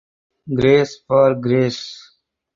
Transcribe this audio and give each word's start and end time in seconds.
Grace 0.59 0.97
for 1.05 1.35
grace. 1.35 1.85